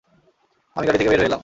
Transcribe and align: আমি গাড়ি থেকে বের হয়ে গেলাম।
আমি 0.75 0.85
গাড়ি 0.87 0.97
থেকে 0.97 1.09
বের 1.09 1.19
হয়ে 1.19 1.27
গেলাম। 1.27 1.39